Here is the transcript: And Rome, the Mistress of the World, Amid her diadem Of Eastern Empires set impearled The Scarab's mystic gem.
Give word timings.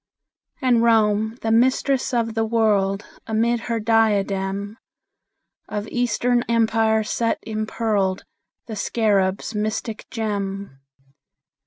And 0.63 0.81
Rome, 0.81 1.37
the 1.43 1.51
Mistress 1.51 2.11
of 2.11 2.33
the 2.33 2.43
World, 2.43 3.05
Amid 3.27 3.59
her 3.59 3.79
diadem 3.79 4.77
Of 5.69 5.87
Eastern 5.89 6.43
Empires 6.49 7.11
set 7.11 7.37
impearled 7.43 8.23
The 8.65 8.75
Scarab's 8.75 9.53
mystic 9.53 10.09
gem. 10.09 10.79